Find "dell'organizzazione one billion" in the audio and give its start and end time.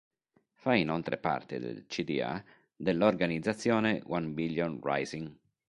2.75-4.79